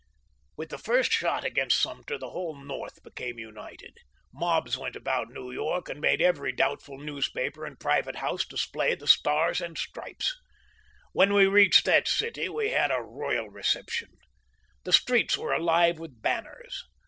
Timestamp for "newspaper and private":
6.97-8.15